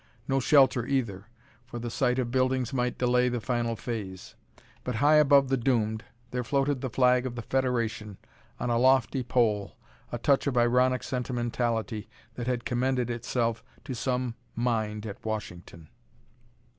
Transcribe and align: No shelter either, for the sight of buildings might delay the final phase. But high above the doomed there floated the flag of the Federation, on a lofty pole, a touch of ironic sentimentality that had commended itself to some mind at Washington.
No 0.27 0.39
shelter 0.39 0.83
either, 0.87 1.27
for 1.63 1.77
the 1.77 1.91
sight 1.91 2.17
of 2.17 2.31
buildings 2.31 2.73
might 2.73 2.97
delay 2.97 3.29
the 3.29 3.39
final 3.39 3.75
phase. 3.75 4.33
But 4.83 4.95
high 4.95 5.17
above 5.17 5.49
the 5.49 5.57
doomed 5.57 6.05
there 6.31 6.43
floated 6.43 6.81
the 6.81 6.89
flag 6.89 7.27
of 7.27 7.35
the 7.35 7.43
Federation, 7.43 8.17
on 8.59 8.71
a 8.71 8.79
lofty 8.79 9.21
pole, 9.21 9.75
a 10.11 10.17
touch 10.17 10.47
of 10.47 10.57
ironic 10.57 11.03
sentimentality 11.03 12.09
that 12.33 12.47
had 12.47 12.65
commended 12.65 13.11
itself 13.11 13.63
to 13.83 13.93
some 13.93 14.33
mind 14.55 15.05
at 15.05 15.23
Washington. 15.23 15.87